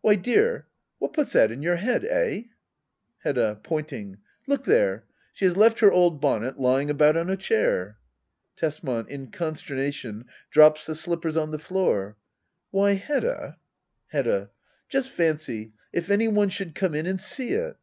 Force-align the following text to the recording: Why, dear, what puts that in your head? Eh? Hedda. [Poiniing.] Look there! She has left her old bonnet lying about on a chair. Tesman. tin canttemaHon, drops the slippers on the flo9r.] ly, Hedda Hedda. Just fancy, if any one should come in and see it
Why, 0.00 0.16
dear, 0.16 0.66
what 0.98 1.12
puts 1.12 1.32
that 1.34 1.52
in 1.52 1.62
your 1.62 1.76
head? 1.76 2.04
Eh? 2.04 2.42
Hedda. 3.18 3.60
[Poiniing.] 3.62 4.16
Look 4.48 4.64
there! 4.64 5.04
She 5.32 5.44
has 5.44 5.56
left 5.56 5.78
her 5.78 5.92
old 5.92 6.20
bonnet 6.20 6.58
lying 6.58 6.90
about 6.90 7.16
on 7.16 7.30
a 7.30 7.36
chair. 7.36 7.96
Tesman. 8.56 9.06
tin 9.06 9.28
canttemaHon, 9.30 10.24
drops 10.50 10.86
the 10.86 10.96
slippers 10.96 11.36
on 11.36 11.52
the 11.52 11.58
flo9r.] 11.58 12.16
ly, 12.72 12.94
Hedda 12.94 13.58
Hedda. 14.08 14.50
Just 14.88 15.08
fancy, 15.08 15.72
if 15.92 16.10
any 16.10 16.26
one 16.26 16.48
should 16.48 16.74
come 16.74 16.92
in 16.96 17.06
and 17.06 17.20
see 17.20 17.50
it 17.50 17.76